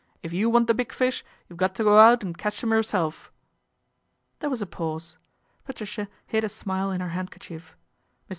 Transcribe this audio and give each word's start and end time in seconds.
If 0.23 0.33
you 0.33 0.49
want 0.49 0.65
the 0.65 0.73
big 0.73 0.91
fish, 0.91 1.23
you've 1.47 1.59
got 1.59 1.75
to 1.75 1.83
go 1.83 1.99
out 1.99 2.23
and 2.23 2.35
catch 2.35 2.63
'em 2.63 2.71
yourself." 2.71 3.31
There 4.39 4.49
was 4.49 4.63
a 4.63 4.65
pause. 4.65 5.15
Patricia 5.63 6.07
hid 6.25 6.43
a 6.43 6.49
smile 6.49 6.89
in 6.89 7.01
her 7.01 7.09
handkerchief. 7.09 7.75
Mr. 8.27 8.29